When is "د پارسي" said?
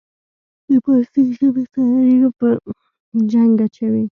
0.67-1.21